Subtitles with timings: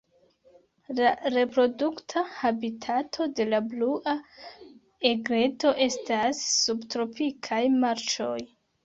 [0.99, 4.15] La reprodukta habitato de la Blua
[5.11, 8.35] egreto estas subtropikaj marĉoj.